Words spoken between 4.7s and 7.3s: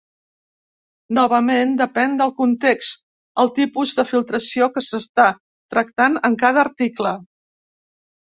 que s'està tractant en cada article.